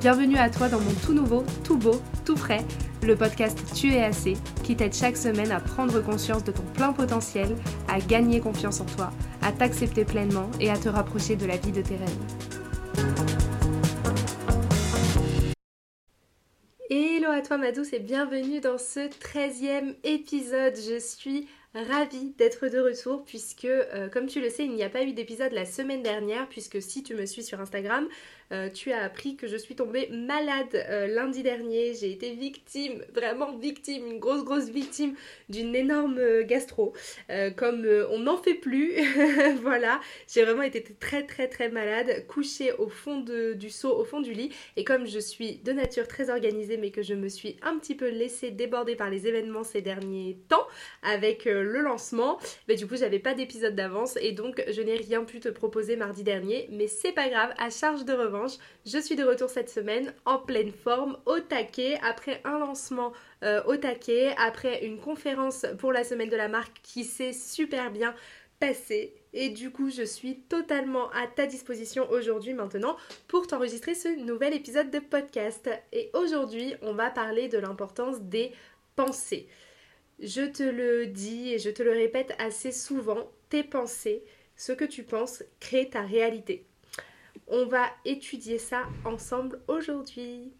[0.00, 2.64] Bienvenue à toi dans mon tout nouveau, tout beau, tout frais
[3.02, 6.92] le podcast Tu es assez, qui t'aide chaque semaine à prendre conscience de ton plein
[6.92, 7.56] potentiel,
[7.88, 9.10] à gagner confiance en toi,
[9.42, 12.08] à t'accepter pleinement et à te rapprocher de la vie de tes rêves.
[16.90, 20.74] Hello à toi ma douce et bienvenue dans ce 13e épisode.
[20.76, 24.88] Je suis ravie d'être de retour puisque, euh, comme tu le sais, il n'y a
[24.88, 28.06] pas eu d'épisode la semaine dernière puisque si tu me suis sur Instagram,
[28.52, 31.94] euh, tu as appris que je suis tombée malade euh, lundi dernier.
[31.94, 35.14] J'ai été victime, vraiment victime, une grosse grosse victime
[35.48, 36.92] d'une énorme gastro.
[37.56, 38.94] comme on n'en fait plus,
[39.62, 44.20] voilà, j'ai vraiment été très très très malade, couchée au fond du seau, au fond
[44.20, 44.50] du lit.
[44.76, 47.94] Et comme je suis de nature très organisée, mais que je me suis un petit
[47.94, 50.66] peu laissée déborder par les événements ces derniers temps,
[51.02, 52.38] avec le lancement,
[52.68, 55.96] mais du coup j'avais pas d'épisode d'avance et donc je n'ai rien pu te proposer
[55.96, 58.37] mardi dernier, mais c'est pas grave, à charge de revanche,
[58.86, 63.62] je suis de retour cette semaine en pleine forme, au taquet, après un lancement euh,
[63.64, 68.14] au taquet, après une conférence pour la semaine de la marque qui s'est super bien
[68.60, 72.96] passée et du coup je suis totalement à ta disposition aujourd'hui maintenant
[73.28, 78.52] pour t'enregistrer ce nouvel épisode de podcast et aujourd'hui on va parler de l'importance des
[78.96, 79.48] pensées.
[80.18, 84.24] Je te le dis et je te le répète assez souvent, tes pensées,
[84.56, 86.67] ce que tu penses, crée ta réalité.
[87.50, 90.52] On va étudier ça ensemble aujourd'hui.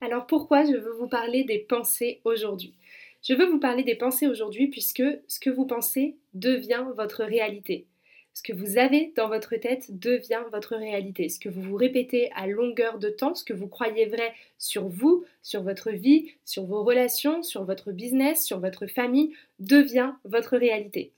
[0.00, 2.74] Alors pourquoi je veux vous parler des pensées aujourd'hui?
[3.22, 7.86] Je veux vous parler des pensées aujourd'hui puisque ce que vous pensez devient votre réalité.
[8.32, 11.28] Ce que vous avez dans votre tête devient votre réalité.
[11.28, 14.88] Ce que vous vous répétez à longueur de temps, ce que vous croyez vrai sur
[14.88, 20.56] vous, sur votre vie, sur vos relations, sur votre business, sur votre famille, devient votre
[20.56, 21.12] réalité.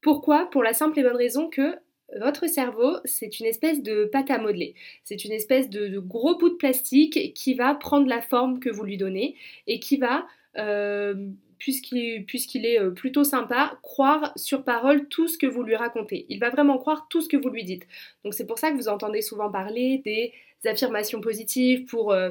[0.00, 0.46] Pourquoi?
[0.50, 1.76] Pour la simple et bonne raison que
[2.20, 4.74] votre cerveau, c'est une espèce de pâte à modeler.
[5.04, 8.84] C'est une espèce de, gros bout de plastique qui va prendre la forme que vous
[8.84, 9.36] lui donnez
[9.66, 11.14] et qui va euh,
[11.58, 16.26] puisqu'il est euh, plutôt sympa, croire sur parole tout ce que vous lui racontez.
[16.28, 17.86] Il va vraiment croire tout ce que vous lui dites.
[18.24, 20.32] Donc c'est pour ça que vous entendez souvent parler des
[20.64, 22.30] affirmations positives pour, euh,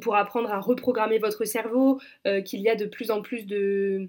[0.00, 4.08] pour apprendre à reprogrammer votre cerveau, euh, qu'il y a de plus en plus de,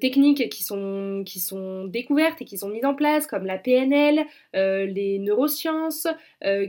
[0.00, 6.06] techniques qui sont, découvertes et qui sont mises en place, comme la PNL, les neurosciences,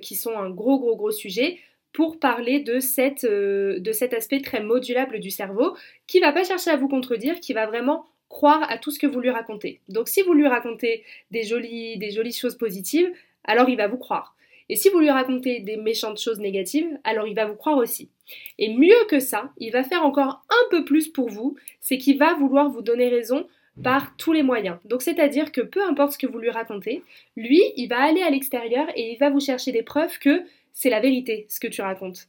[0.02, 1.60] qui sont un gros gros gros sujet
[1.98, 2.78] pour parler de,
[3.26, 5.76] euh, cet aspect très modulable du cerveau
[6.06, 9.08] qui va pas chercher à vous contredire, qui va vraiment croire à tout ce que
[9.08, 9.82] vous lui racontez.
[9.90, 13.12] Donc si vous lui racontez des jolies choses positives,
[13.46, 14.37] alors il va vous croire.
[14.70, 18.10] Et si vous lui racontez des méchantes choses négatives, alors il va vous croire aussi.
[18.58, 22.18] Et mieux que ça, il va faire encore un peu plus pour vous, c'est qu'il
[22.18, 23.48] va vouloir vous donner raison
[23.84, 24.78] par tous les moyens.
[24.86, 27.04] Donc c'est-à-dire que peu importe ce que vous lui racontez,
[27.36, 30.90] lui, il va aller à l'extérieur et il va vous chercher des preuves que c'est
[30.90, 32.28] la vérité ce que tu racontes.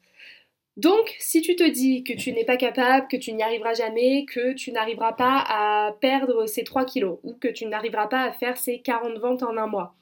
[0.79, 4.25] Donc, si tu te dis que tu n'es pas capable, que tu n'y arriveras jamais,
[4.27, 8.31] que tu n'arriveras pas à perdre ces 3 kilos, ou que tu n'arriveras pas à
[8.31, 9.97] faire ces 40 ventes en un mois,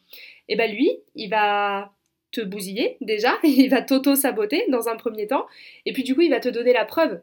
[0.48, 1.95] eh bien lui, il va
[2.41, 5.47] bousiller déjà, il va t'auto-saboter dans un premier temps,
[5.84, 7.20] et puis du coup, il va te donner la preuve.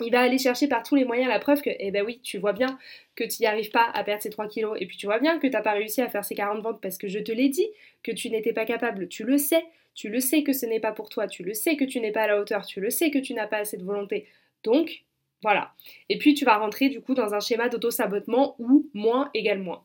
[0.00, 2.38] Il va aller chercher par tous les moyens la preuve que, eh ben oui, tu
[2.38, 2.78] vois bien
[3.14, 5.38] que tu n'y arrives pas à perdre ces 3 kilos, et puis tu vois bien
[5.38, 7.48] que tu n'as pas réussi à faire ces 40 ventes parce que je te l'ai
[7.48, 7.68] dit,
[8.02, 9.64] que tu n'étais pas capable, tu le sais,
[9.94, 12.12] tu le sais que ce n'est pas pour toi, tu le sais que tu n'es
[12.12, 14.26] pas à la hauteur, tu le sais que tu n'as pas assez de volonté.
[14.64, 15.04] Donc,
[15.42, 15.72] voilà.
[16.08, 19.82] Et puis tu vas rentrer du coup dans un schéma d'auto-sabotement ou moins égale moins.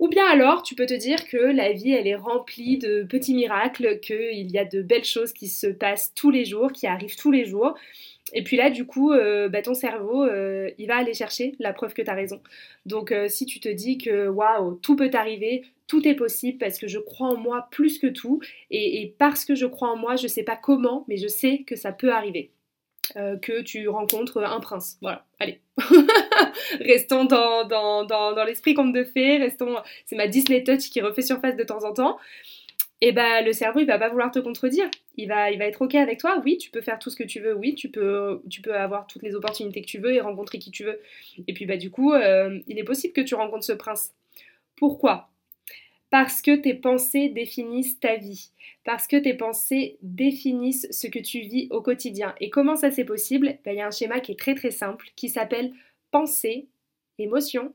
[0.00, 3.34] Ou bien alors, tu peux te dire que la vie, elle est remplie de petits
[3.34, 7.16] miracles, qu'il y a de belles choses qui se passent tous les jours, qui arrivent
[7.16, 7.74] tous les jours.
[8.32, 11.74] Et puis là, du coup, euh, bah, ton cerveau, euh, il va aller chercher la
[11.74, 12.40] preuve que tu as raison.
[12.86, 16.78] Donc, euh, si tu te dis que waouh, tout peut arriver, tout est possible parce
[16.78, 20.16] que je crois en moi plus que tout, et, parce que je crois en moi,
[20.16, 22.52] je ne sais pas comment, mais je sais que ça peut arriver.
[23.14, 24.98] Que tu rencontres un prince.
[25.00, 25.60] Voilà, allez.
[26.80, 29.76] restons dans, dans, dans, dans l'esprit conte de fées, restons.
[30.06, 32.18] C'est ma Disney Touch qui refait surface de temps en temps
[33.02, 34.90] et eh bah le cerveau il va pas vouloir te contredire.
[35.16, 36.40] Il va, il va être ok avec toi.
[36.44, 37.54] Oui, tu peux faire tout ce que tu veux.
[37.54, 40.70] Oui, tu peux, tu peux avoir toutes les opportunités que tu veux et rencontrer qui
[40.70, 41.00] tu veux.
[41.48, 44.12] Et puis bah du coup, euh, il est possible que tu rencontres ce prince.
[44.76, 45.29] Pourquoi?
[46.10, 48.50] Parce que tes pensées définissent ta vie.
[48.84, 52.34] Parce que tes pensées définissent ce que tu vis au quotidien.
[52.40, 53.58] Et comment ça c'est possible?
[53.64, 55.72] Bah, Il y a un schéma qui est très très simple qui s'appelle
[56.10, 56.68] pensée,
[57.18, 57.72] émotion,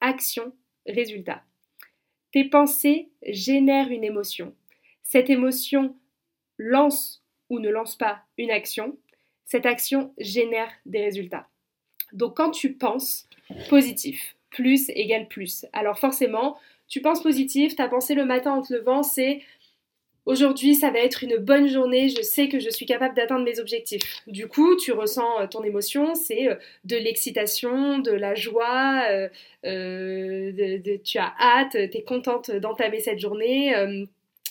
[0.00, 0.52] action,
[0.86, 1.42] résultat.
[2.32, 4.54] Tes pensées génèrent une émotion.
[5.02, 5.94] Cette émotion
[6.58, 8.98] lance ou ne lance pas une action.
[9.44, 11.48] Cette action génère des résultats.
[12.12, 13.28] Donc quand tu penses
[13.68, 15.64] positif, plus égale plus.
[15.72, 19.40] Alors forcément, tu penses positif, ta pensée le matin en te levant, c'est
[20.28, 23.58] Aujourd'hui, ça va être une bonne journée, je sais que je suis capable d'atteindre mes
[23.60, 24.02] objectifs.
[24.26, 29.30] Du coup, tu ressens euh, ton émotion, c'est euh, de l'excitation, de la joie, euh,
[31.02, 33.72] tu as hâte, tu es contente d'entamer cette journée.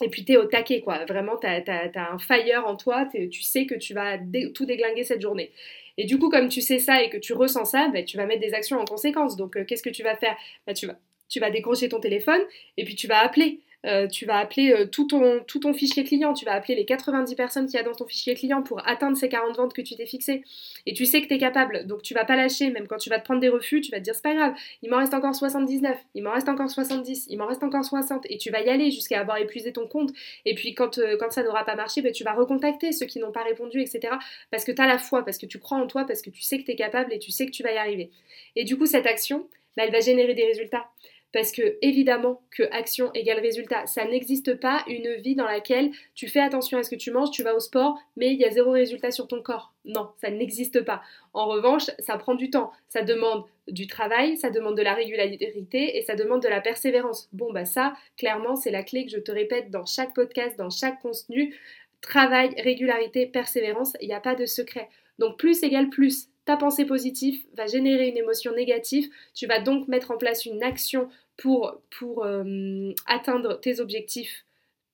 [0.01, 1.05] et puis tu es au taquet, quoi.
[1.05, 4.17] Vraiment, tu as, un fire en toi, tu sais que tu vas
[4.55, 5.51] tout déglinguer cette journée.
[5.97, 8.25] Et du coup, comme tu sais ça et que tu ressens ça, bah, tu vas
[8.25, 9.37] mettre des actions en conséquence.
[9.37, 10.35] Donc, qu'est-ce que tu vas faire?
[10.65, 10.97] Bah, tu, vas,
[11.29, 12.41] tu vas décrocher ton téléphone
[12.77, 13.61] et puis tu vas appeler.
[13.85, 16.83] Euh, tu vas appeler euh, tout, ton, tout ton fichier client, tu vas appeler les
[16.85, 19.81] 90 personnes qu'il y a dans ton fichier client pour atteindre ces 40 ventes que
[19.81, 20.43] tu t'es fixé.
[20.87, 23.09] Et tu sais que tu es capable, donc tu vas pas lâcher, même quand tu
[23.09, 25.13] vas te prendre des refus, tu vas te dire c'est pas grave, il m'en reste
[25.13, 28.61] encore 79, il m'en reste encore 70, il m'en reste encore 60, et tu vas
[28.61, 30.09] y aller jusqu'à avoir épuisé ton compte.
[30.45, 33.19] Et puis quand, euh, quand ça n'aura pas marché, ben, tu vas recontacter ceux qui
[33.19, 34.15] n'ont pas répondu, etc.
[34.49, 36.41] Parce que tu as la foi, parce que tu crois en toi, parce que tu
[36.41, 38.09] sais que tu es capable et tu sais que tu vas y arriver.
[38.55, 39.47] Et du coup, cette action,
[39.77, 40.87] ben, elle va générer des résultats.
[41.33, 43.85] Parce que évidemment que action égale résultat.
[43.85, 47.31] Ça n'existe pas une vie dans laquelle tu fais attention à ce que tu manges,
[47.31, 49.73] tu vas au sport, mais il y a zéro résultat sur ton corps.
[49.85, 51.01] Non, ça n'existe pas.
[51.33, 52.71] En revanche, ça prend du temps.
[52.87, 57.29] Ça demande du travail, ça demande de la régularité et ça demande de la persévérance.
[57.33, 60.69] Bon, bah ça, clairement, c'est la clé que je te répète dans chaque podcast, dans
[60.69, 61.55] chaque contenu.
[62.01, 64.89] Travail, régularité, persévérance, il n'y a pas de secret.
[65.19, 69.89] Donc plus égale plus ta pensée positive va générer une émotion négative, tu vas donc
[69.89, 71.81] mettre en place une action pour,
[72.23, 74.45] euh, atteindre tes objectifs,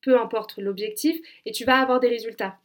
[0.02, 1.16] peu importe l'objectif,
[1.46, 2.58] et tu vas avoir des résultats.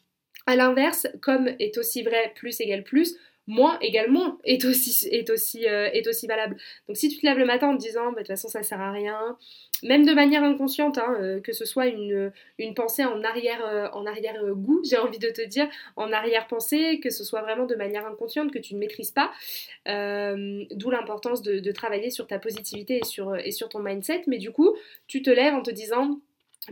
[0.46, 3.14] A l'inverse, comme est aussi vrai plus égale plus,
[3.48, 6.56] moins égale moins est aussi, est aussi, euh, est aussi valable.
[6.86, 8.62] Donc si tu te lèves le matin en te disant, bah, de toute façon ça
[8.62, 9.36] sert à rien,
[9.82, 12.30] même de manière inconsciente, hein, euh, que ce soit une,
[12.76, 13.88] pensée en arrière, euh,
[14.84, 15.66] j'ai envie de te dire,
[15.96, 19.32] en arrière pensée, que ce soit vraiment de manière inconsciente, que tu ne maîtrises pas,
[19.86, 24.38] d'où l'importance de, de, travailler sur ta positivité et sur, et sur ton mindset, mais
[24.38, 26.20] du coup, tu te lèves en te disant,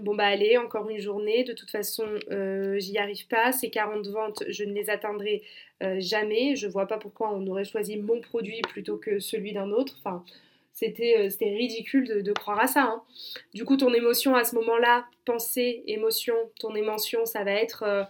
[0.00, 2.04] Bon bah allez, encore une journée, de toute façon
[2.78, 5.42] j'y arrive pas, ces 40 ventes je ne les atteindrai
[5.98, 9.96] jamais, je vois pas pourquoi on aurait choisi mon produit plutôt que celui d'un autre,
[9.98, 10.24] enfin
[10.82, 12.82] euh, c'était ridicule de, croire à ça.
[12.82, 13.02] Hein.
[13.54, 18.02] Du coup, ton émotion à ce moment-là, pensée, émotion, ton émotion, ça va être euh,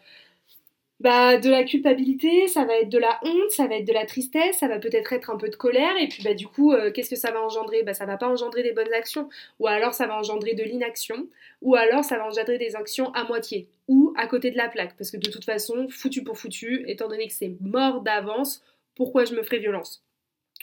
[1.00, 4.06] bah, de la culpabilité, ça va être de la honte, ça va être de la
[4.06, 5.94] tristesse, ça va peut-être être un peu de colère.
[5.98, 7.82] Et puis, bah, du coup, euh, qu'est-ce que ça va engendrer?
[7.82, 9.28] Bah, Ça va pas engendrer des bonnes actions.
[9.60, 11.28] Ou alors, ça va engendrer de l'inaction.
[11.60, 13.68] Ou alors, ça va engendrer des actions à moitié.
[13.88, 14.96] Ou à côté de la plaque.
[14.96, 18.62] Parce que de toute façon, foutu pour foutu, étant donné que c'est mort d'avance,
[18.94, 20.02] pourquoi je me ferais violence?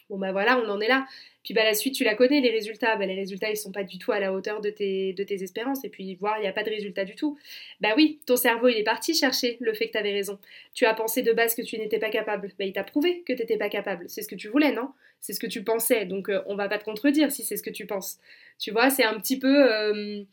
[0.09, 1.05] Bon, bah voilà, on en est là.
[1.43, 2.95] Puis bah, la suite, tu la connais, les résultats.
[2.95, 5.83] Bah, les résultats, ils sont pas du tout à la hauteur de tes, espérances.
[5.83, 7.37] Et puis, voir, il n'y a pas de résultat du tout.
[7.81, 10.39] Bah oui, ton cerveau, il est parti chercher le fait que tu avais raison.
[10.73, 12.51] Tu as pensé de base que tu n'étais pas capable.
[12.57, 14.05] Bah, il t'a prouvé que tu n'étais pas capable.
[14.07, 14.89] C'est ce que tu voulais, non?
[15.19, 16.05] C'est ce que tu pensais.
[16.05, 18.19] Donc, euh, on va pas te contredire si c'est ce que tu penses.
[18.59, 19.71] Tu vois, c'est un petit peu.
[19.71, 20.23] Euh.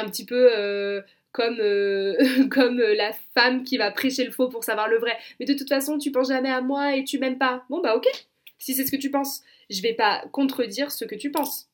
[0.00, 1.02] Euh,
[1.32, 1.58] comme,
[2.50, 5.16] comme la femme qui va prêcher le faux pour savoir le vrai.
[5.38, 7.64] Mais de toute façon, tu penses jamais à moi et tu m'aimes pas.
[7.68, 8.06] Bon, bah ok,
[8.58, 11.68] si c'est ce que tu penses je vais pas contredire ce que tu penses.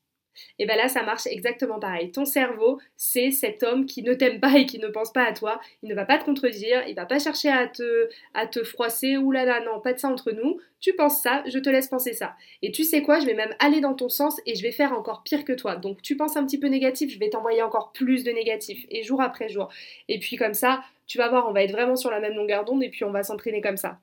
[0.58, 2.10] Et bien là, ça marche exactement pareil.
[2.10, 5.34] Ton cerveau, c'est cet homme qui ne t'aime pas et qui ne pense pas à
[5.34, 5.60] toi.
[5.82, 9.18] Il ne va pas te contredire, il va pas chercher à te, à te froisser.
[9.18, 10.58] Ouh là là, non, pas de ça entre nous.
[10.80, 12.34] Tu penses ça, je te laisse penser ça.
[12.62, 14.94] Et tu sais quoi, je vais même aller dans ton sens et je vais faire
[14.94, 15.76] encore pire que toi.
[15.76, 18.86] Donc tu penses un petit peu négatif, je vais t'envoyer encore plus de négatif.
[18.88, 19.68] Et jour après jour.
[20.08, 22.64] Et puis comme ça, tu vas voir, on va être vraiment sur la même longueur
[22.64, 24.00] d'onde et puis on va s'entraîner comme ça.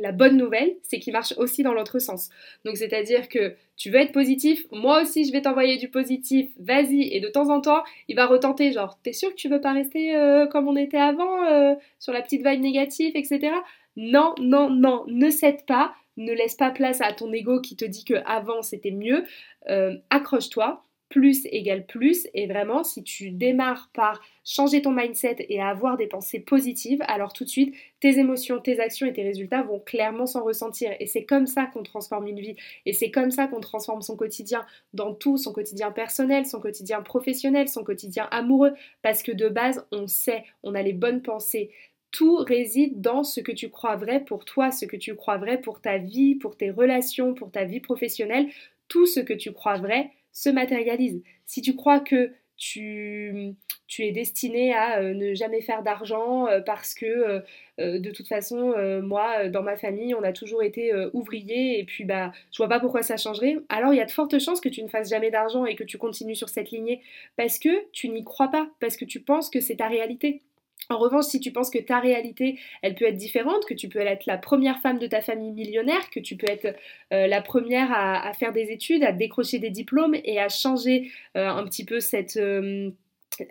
[0.00, 2.30] La bonne nouvelle, c'est qu'il marche aussi dans l'autre sens.
[2.64, 7.14] Donc c'est-à-dire que tu veux être positif, moi aussi je vais t'envoyer du positif, vas-y,
[7.14, 9.72] et de temps en temps, il va retenter, genre, t'es sûr que tu veux pas
[9.72, 13.52] rester euh, comme on était avant, euh, sur la petite vibe négative, etc.
[13.96, 17.84] Non, non, non, ne cède pas, ne laisse pas place à ton ego qui te
[17.84, 19.24] dit que avant c'était mieux,
[19.68, 22.26] euh, accroche-toi, plus égale plus.
[22.32, 27.32] Et vraiment, si tu démarres par changer ton mindset et avoir des pensées positives, alors
[27.34, 30.92] tout de suite, tes émotions, tes actions et tes résultats vont clairement s'en ressentir.
[31.00, 32.56] Et c'est comme ça qu'on transforme une vie.
[32.86, 34.64] Et c'est comme ça qu'on transforme son quotidien
[34.94, 38.72] dans tout, son quotidien personnel, son quotidien professionnel, son quotidien amoureux.
[39.02, 41.70] Parce que de base, on sait, on a les bonnes pensées.
[42.12, 45.60] Tout réside dans ce que tu crois vrai pour toi, ce que tu crois vrai
[45.60, 48.48] pour ta vie, pour tes relations, pour ta vie professionnelle.
[48.88, 51.22] Tout ce que tu crois vrai se matérialise.
[51.46, 53.56] Si tu crois que tu,
[53.98, 57.42] es destiné à ne jamais faire d'argent parce que
[57.78, 62.32] de toute façon, moi, dans ma famille, on a toujours été ouvrier et puis bah,
[62.52, 63.56] je vois pas pourquoi ça changerait.
[63.70, 65.84] Alors il y a de fortes chances que tu ne fasses jamais d'argent et que
[65.84, 67.00] tu continues sur cette lignée
[67.36, 70.42] parce que tu n'y crois pas, parce que tu penses que c'est ta réalité.
[70.90, 74.00] En revanche, si tu penses que ta réalité, elle peut être différente, que tu peux
[74.00, 76.76] être la première femme de ta famille millionnaire, que tu peux être
[77.12, 81.48] euh, la première à, faire des études, à décrocher des diplômes et à changer euh,
[81.48, 82.36] un petit peu cette...
[82.36, 82.90] Euh,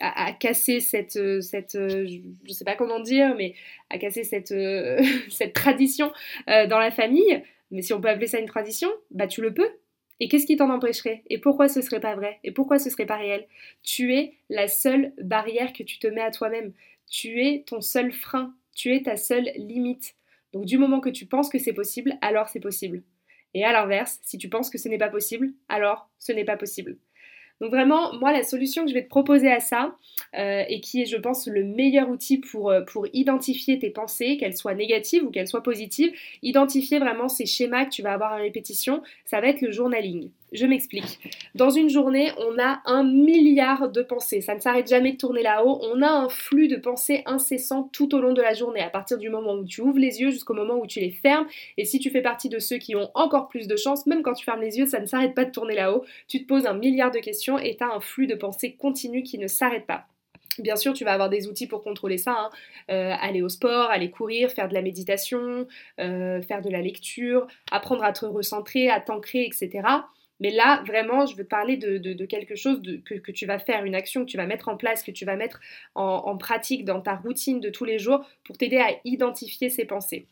[0.02, 3.56] à, casser cette, cette je ne sais pas comment dire, mais
[3.90, 4.54] à casser cette,
[5.30, 6.12] cette tradition
[6.48, 7.42] dans la famille,
[7.72, 9.70] mais si on peut appeler ça une tradition, bah tu le peux.
[10.20, 11.24] Et qu'est-ce qui t'en empêcherait?
[11.30, 12.40] Et pourquoi ce serait pas vrai?
[12.44, 13.48] Et pourquoi ce serait pas réel?
[13.84, 16.74] Tu es la seule barrière que tu te mets à toi-même.
[17.10, 20.16] Tu es ton seul frein, tu es ta seule limite.
[20.54, 23.04] Donc du moment que tu penses que c'est possible, alors c'est possible.
[23.54, 26.58] Et à l'inverse, si tu penses que ce n'est pas possible, alors ce n'est pas
[26.58, 26.98] possible.
[27.62, 29.98] Donc vraiment, moi, la solution que je vais te proposer à ça,
[30.38, 34.38] euh, et qui est, je pense, le meilleur outil pour, euh, pour identifier tes pensées,
[34.38, 38.34] qu'elles soient négatives ou qu'elles soient positives, identifier vraiment ces schémas que tu vas avoir
[38.34, 40.32] à répétition, ça va être le journaling.
[40.52, 41.20] Je m'explique.
[41.54, 44.42] Dans une journée, on a un milliard de pensées.
[44.42, 45.80] Ça ne s'arrête jamais de tourner là-haut.
[45.84, 49.20] On a un flux de pensées incessant tout au long de la journée, à partir
[49.20, 51.48] du moment où tu ouvres les yeux jusqu'au moment où tu les fermes.
[51.78, 54.34] Et si tu fais partie de ceux qui ont encore plus de chance, même quand
[54.34, 56.04] tu fermes les yeux, ça ne s'arrête pas de tourner là-haut.
[56.28, 59.22] Tu te poses un milliard de questions et tu as un flux de pensées continu
[59.22, 60.08] qui ne s'arrête pas.
[60.58, 62.36] Bien sûr, tu vas avoir des outils pour contrôler ça.
[62.38, 62.50] Hein.
[62.90, 65.68] Euh, aller au sport, aller courir, faire de la méditation,
[66.00, 69.82] euh, faire de la lecture, apprendre à te recentrer, à t'ancrer, etc.
[70.40, 73.96] Mais là, vraiment, je veux te parler de, quelque chose que, tu vas faire, une
[73.96, 75.60] action que tu vas mettre en place, que tu vas mettre
[75.96, 80.28] en pratique dans ta routine de tous les jours pour t'aider à identifier ces pensées.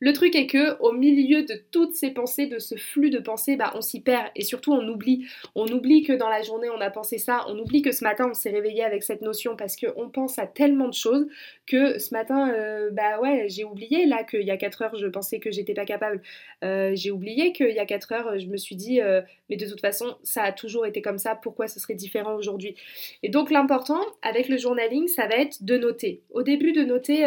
[0.00, 3.56] Le truc est que au milieu de toutes ces pensées, de ce flux de pensées,
[3.56, 5.26] bah, on s'y perd et surtout on oublie.
[5.54, 8.28] On oublie que dans la journée on a pensé ça, on oublie que ce matin
[8.30, 11.26] on s'est réveillé avec cette notion parce qu'on pense à tellement de choses
[11.66, 15.06] que ce matin, euh, bah ouais, j'ai oublié là qu'il y a 4 heures je
[15.06, 16.22] pensais que j'étais pas capable.
[16.62, 19.66] Euh, j'ai oublié qu'il y a 4 heures je me suis dit, euh, mais de
[19.66, 22.76] toute façon ça a toujours été comme ça, pourquoi ce serait différent aujourd'hui?
[23.22, 26.22] Et donc l'important avec le journaling, ça va être de noter.
[26.30, 27.26] Au début de noter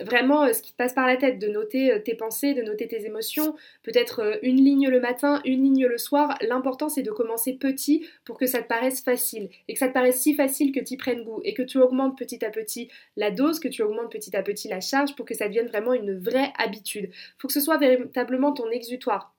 [0.00, 2.88] vraiment ce qui te passe par la tête, de noter euh, tes pensées, de noter
[2.88, 6.36] tes émotions, peut-être euh, une ligne le matin, une ligne le soir.
[6.40, 9.92] L'important c'est de commencer petit pour que ça te paraisse facile et que ça te
[9.92, 12.88] paraisse si facile que tu y prennes goût et que tu augmentes petit à petit
[13.16, 15.94] la dose, que tu augmentes petit à petit la charge pour que ça devienne vraiment
[15.94, 17.10] une vraie habitude.
[17.12, 19.34] Il faut que ce soit véritablement ton exutoire.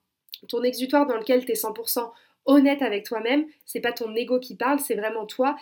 [0.48, 2.10] Ton exutoire dans lequel tu es 100%
[2.46, 5.56] honnête avec toi-même, c'est pas ton ego qui parle, c'est vraiment toi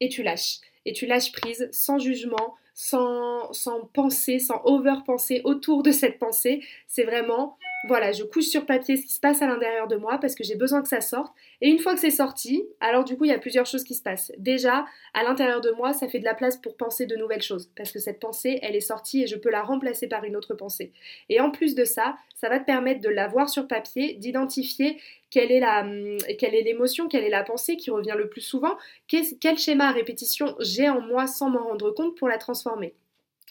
[0.00, 0.58] et tu lâches.
[0.84, 3.50] Et tu lâches prise sans jugement, sans,
[3.94, 6.62] penser, sans over-penser autour de cette pensée.
[6.86, 7.56] C'est vraiment,
[7.88, 10.44] voilà, je couche sur papier ce qui se passe à l'intérieur de moi parce que
[10.44, 11.32] j'ai besoin que ça sorte.
[11.62, 13.94] Et une fois que c'est sorti, alors du coup, il y a plusieurs choses qui
[13.94, 14.30] se passent.
[14.36, 17.70] Déjà, à l'intérieur de moi, ça fait de la place pour penser de nouvelles choses
[17.74, 20.54] parce que cette pensée, elle est sortie et je peux la remplacer par une autre
[20.54, 20.92] pensée.
[21.30, 25.00] Et en plus de ça, ça va te permettre de la voir sur papier, d'identifier
[25.36, 28.40] quelle est la, hum, quelle est l'émotion, quelle est la pensée qui revient le plus
[28.40, 32.94] souvent, quel schéma à répétition j'ai en moi sans m'en rendre compte pour la transformer?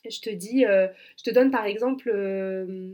[0.09, 2.91] Je te dis, euh, je te donne par exemple, euh,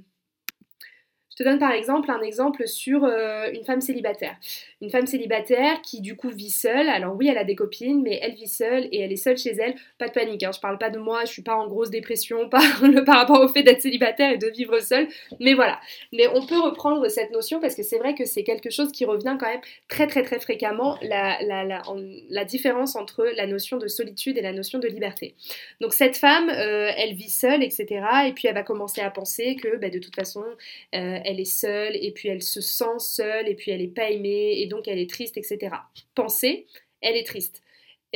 [1.32, 4.36] je te donne par exemple un exemple sur euh, une femme célibataire.
[4.82, 6.90] Une femme célibataire qui du coup vit seule.
[6.90, 9.52] Alors oui, elle a des copines, mais elle vit seule et elle est seule chez
[9.52, 9.76] elle.
[9.98, 12.50] Pas de panique, hein, je parle pas de moi, je suis pas en grosse dépression
[12.50, 12.62] par,
[13.08, 15.08] rapport au fait d'être célibataire et de vivre seule.
[15.40, 15.80] Mais voilà.
[16.12, 19.06] Mais on peut reprendre cette notion parce que c'est vrai que c'est quelque chose qui
[19.06, 21.82] revient quand même très très très fréquemment, la, la, la,
[22.30, 25.36] la, différence entre la notion de solitude et la notion de liberté.
[25.80, 27.86] Donc cette femme, euh, elle vit seule, etc.
[28.28, 30.44] Et puis elle va commencer à penser que bah, de toute façon,
[30.94, 34.10] euh, elle est seule et puis elle se sent seule et puis elle n'est pas
[34.10, 35.76] aimée et donc elle est triste, etc.
[36.16, 36.66] Pensée,
[37.02, 37.62] elle est triste.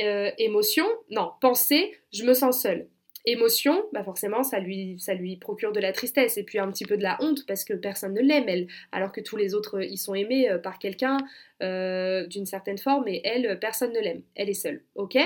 [0.00, 2.88] Euh, émotion, non, pensée, je me sens seule.
[3.28, 6.84] Émotion, bah forcément, ça lui, ça lui procure de la tristesse et puis un petit
[6.84, 9.82] peu de la honte parce que personne ne l'aime, elle, alors que tous les autres,
[9.82, 11.18] ils sont aimés euh, par quelqu'un
[11.60, 15.18] euh, d'une certaine forme et elle, personne ne l'aime, elle est seule, ok?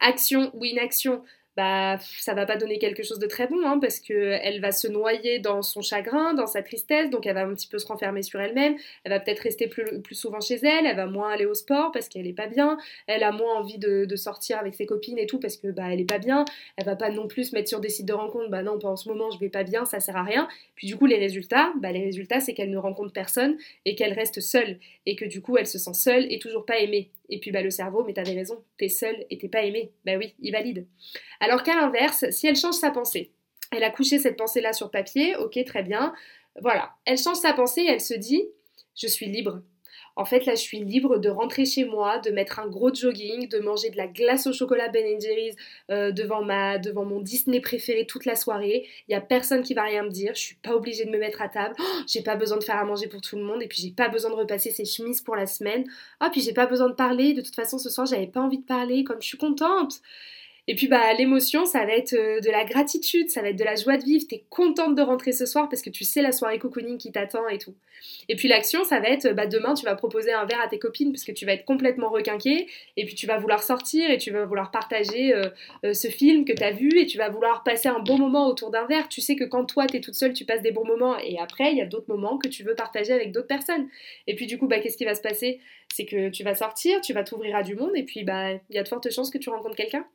[0.00, 1.24] Action ou inaction,
[1.60, 4.72] bah ça va pas donner quelque chose de très bon hein, parce que elle va
[4.72, 7.86] se noyer dans son chagrin, dans sa tristesse, donc elle va un petit peu se
[7.86, 11.30] renfermer sur elle-même, elle va peut-être rester plus, plus, souvent chez elle, elle va moins
[11.30, 14.74] aller au sport parce qu'elle est pas bien, elle a moins envie de, sortir avec
[14.74, 17.28] ses copines et tout parce que bah elle est pas bien, elle va pas non
[17.28, 19.38] plus se mettre sur des sites de rencontres, bah non pas en ce moment je
[19.38, 20.48] vais pas bien, ça sert à rien.
[20.76, 24.14] Puis du coup les résultats, bah les résultats c'est qu'elle ne rencontre personne et qu'elle
[24.14, 27.10] reste seule et que du coup elle se sent seule et toujours pas aimée.
[27.30, 29.92] Et puis bah, le cerveau, mais t'avais raison, t'es seule et t'es pas aimée.
[30.04, 30.86] Bah oui, il valide.
[31.40, 33.30] Alors qu'à l'inverse, si elle change sa pensée,
[33.72, 36.12] elle a couché cette pensée-là sur papier, ok, très bien.
[36.60, 38.42] Voilà, elle change sa pensée et elle se dit,
[38.96, 39.62] je suis libre.
[40.16, 43.48] En fait là je suis libre de rentrer chez moi, de mettre un gros jogging,
[43.48, 45.56] de manger de la glace au chocolat Ben Jerry's
[45.90, 48.86] euh, devant, ma, devant mon Disney préféré toute la soirée.
[49.08, 51.18] Il y a personne qui va rien me dire, je suis pas obligée de me
[51.18, 53.62] mettre à table, oh, j'ai pas besoin de faire à manger pour tout le monde
[53.62, 55.84] et puis j'ai pas besoin de repasser ses chemises pour la semaine.
[56.22, 58.58] Oh, puis j'ai pas besoin de parler, de toute façon ce soir j'avais pas envie
[58.58, 60.00] de parler comme je suis contente.
[60.70, 63.64] Et puis bah l'émotion, ça va être euh, de la gratitude, ça va être de
[63.64, 66.30] la joie de vivre, t'es contente de rentrer ce soir parce que tu sais la
[66.30, 67.74] soirée cocooning qui t'attend et tout.
[68.28, 70.78] Et puis l'action, ça va être bah demain tu vas proposer un verre à tes
[70.78, 74.16] copines parce que tu vas être complètement requinqué et puis tu vas vouloir sortir et
[74.16, 75.48] tu vas vouloir partager euh,
[75.84, 78.70] euh, ce film que t'as vu et tu vas vouloir passer un bon moment autour
[78.70, 79.08] d'un verre.
[79.08, 81.72] Tu sais que quand toi t'es toute seule, tu passes des bons moments et après
[81.72, 83.88] il y a d'autres moments que tu veux partager avec d'autres personnes.
[84.28, 85.58] Et puis du coup bah qu'est-ce qui va se passer?
[85.92, 88.76] C'est que tu vas sortir, tu vas t'ouvrir à du monde et puis bah il
[88.76, 90.06] y a de fortes chances que tu rencontres quelqu'un.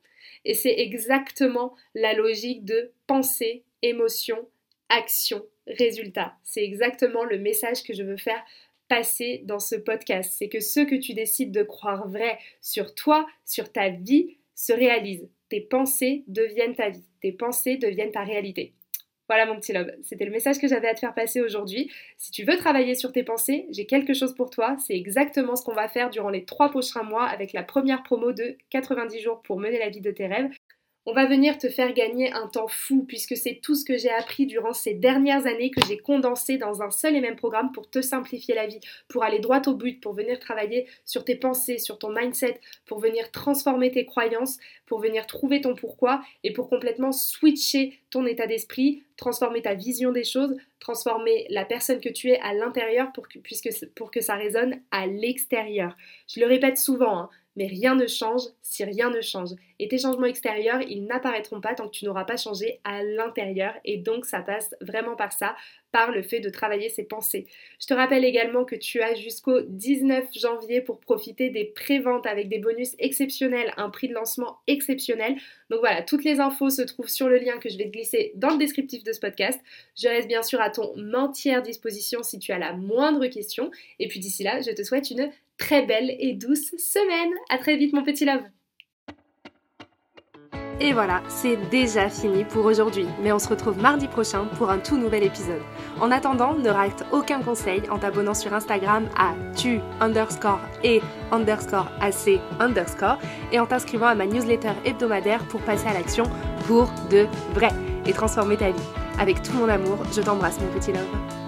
[0.46, 4.48] Et c'est exactement la logique de pensée, émotion,
[4.88, 6.36] action, résultat.
[6.44, 8.42] C'est exactement le message que je veux faire
[8.88, 10.32] passer dans ce podcast.
[10.38, 14.72] C'est que ce que tu décides de croire vrai sur toi, sur ta vie, se
[14.72, 15.28] réalise.
[15.48, 17.04] Tes pensées deviennent ta vie.
[17.20, 18.72] Tes pensées deviennent ta réalité.
[19.28, 21.90] Voilà mon petit lobe, c'était le message que j'avais à te faire passer aujourd'hui.
[22.16, 24.76] Si tu veux travailler sur tes pensées, j'ai quelque chose pour toi.
[24.86, 28.32] C'est exactement ce qu'on va faire durant les trois prochains mois avec la première promo
[28.32, 30.55] de 90 jours pour mener la vie de tes rêves.
[31.08, 34.10] On va venir te faire gagner un temps fou puisque c'est tout ce que j'ai
[34.10, 37.88] appris durant ces dernières années que j'ai condensé dans un seul et même programme pour
[37.88, 41.78] te simplifier la vie, pour aller droit au but, pour venir travailler sur tes pensées,
[41.78, 46.68] sur ton mindset, pour venir transformer tes croyances, pour venir trouver ton pourquoi et pour
[46.68, 52.30] complètement switcher ton état d'esprit, transformer ta vision des choses, transformer la personne que tu
[52.30, 53.28] es à l'intérieur pour
[54.10, 55.96] que, ça résonne à l'extérieur.
[56.26, 59.50] Je le répète souvent, hein, mais rien ne change si rien ne change.
[59.78, 63.74] Et tes changements extérieurs, ils n'apparaîtront pas tant que tu n'auras pas changé à l'intérieur.
[63.84, 65.56] Et donc ça passe vraiment par ça,
[65.92, 67.46] par le fait de travailler ses pensées.
[67.80, 72.48] Je te rappelle également que tu as jusqu'au 19 janvier pour profiter des préventes avec
[72.48, 75.36] des bonus exceptionnels, un prix de lancement exceptionnel.
[75.70, 78.32] Donc voilà, toutes les infos se trouvent sur le lien que je vais te glisser
[78.34, 79.60] dans le descriptif de ce podcast.
[79.96, 83.70] Je reste bien sûr à ton entière disposition si tu as la moindre question.
[83.98, 87.32] Et puis d'ici là, je te souhaite une très belle et douce semaine.
[87.48, 88.42] À très vite mon petit love.
[90.78, 94.78] Et voilà, c'est déjà fini pour aujourd'hui, mais on se retrouve mardi prochain pour un
[94.78, 95.62] tout nouvel épisode.
[96.00, 101.00] En attendant, ne rate aucun conseil en t'abonnant sur Instagram à tu underscore et
[101.32, 103.18] underscore ac underscore
[103.52, 106.24] et en t'inscrivant à ma newsletter hebdomadaire pour passer à l'action
[106.66, 107.70] pour de vrai
[108.04, 108.88] et transformer ta vie.
[109.18, 111.45] Avec tout mon amour, je t'embrasse mon petit love.